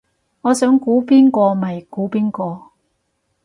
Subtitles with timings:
[0.03, 0.03] 你
[0.55, 2.71] 想估邊個咪估邊個